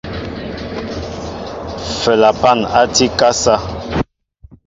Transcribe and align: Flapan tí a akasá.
Flapan 1.99 2.59
tí 2.93 3.05
a 3.07 3.09
akasá. 3.13 3.55